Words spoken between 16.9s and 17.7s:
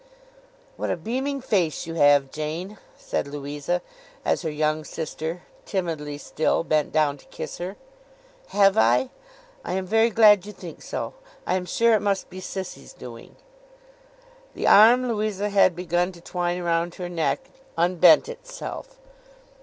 her neck,